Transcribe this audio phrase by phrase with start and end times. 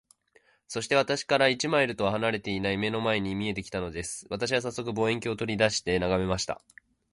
[0.67, 4.25] そして、私から一マイルとは離れていない眼の前に見えて来たのです。
[4.31, 6.59] 私はさっそく、望遠鏡を取り出して眺めました。